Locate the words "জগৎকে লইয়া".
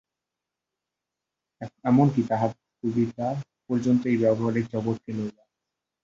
4.73-5.43